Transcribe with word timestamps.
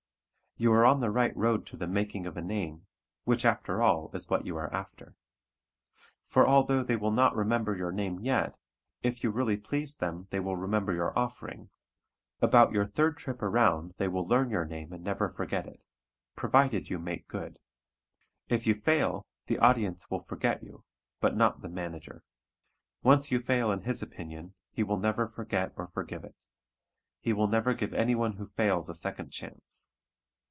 You 0.57 0.71
are 0.73 0.85
on 0.85 0.99
the 0.99 1.09
right 1.09 1.35
road 1.35 1.65
to 1.67 1.77
the 1.77 1.87
"making 1.87 2.27
of 2.27 2.37
a 2.37 2.41
name," 2.41 2.85
which 3.23 3.45
after 3.45 3.81
all 3.81 4.11
is 4.13 4.29
what 4.29 4.45
you 4.45 4.57
are 4.57 4.71
after. 4.71 5.15
For 6.27 6.47
although 6.47 6.83
they 6.83 6.95
will 6.97 7.09
not 7.09 7.35
remember 7.35 7.75
your 7.75 7.91
name 7.91 8.19
yet, 8.19 8.59
if 9.01 9.23
you 9.23 9.31
really 9.31 9.57
pleased 9.57 9.99
them 9.99 10.27
they 10.29 10.39
will 10.39 10.55
remember 10.57 10.93
your 10.93 11.17
offering; 11.17 11.71
about 12.43 12.73
your 12.73 12.85
third 12.85 13.17
trip 13.17 13.41
around 13.41 13.95
they 13.97 14.07
will 14.07 14.23
learn 14.23 14.51
your 14.51 14.65
name 14.65 14.93
and 14.93 15.03
never 15.03 15.29
forget 15.29 15.65
it 15.65 15.81
provided 16.35 16.91
you 16.91 16.99
"make 16.99 17.27
good." 17.27 17.57
If 18.47 18.67
you 18.67 18.75
fail, 18.75 19.25
the 19.47 19.57
audience 19.57 20.11
will 20.11 20.19
forget 20.19 20.61
you; 20.61 20.83
but 21.19 21.35
not 21.35 21.63
the 21.63 21.69
manager. 21.69 22.23
Once 23.01 23.31
you 23.31 23.39
fail 23.39 23.71
in 23.71 23.81
his 23.81 24.03
opinion, 24.03 24.53
he 24.69 24.83
will 24.83 24.99
never 24.99 25.25
forget 25.27 25.73
or 25.75 25.87
forgive 25.87 26.23
it. 26.23 26.35
He 27.19 27.33
will 27.33 27.47
never 27.47 27.73
give 27.73 27.95
anyone 27.95 28.33
who 28.33 28.45
fails 28.45 28.89
a 28.89 28.93
second 28.95 29.31
chance. 29.31 29.89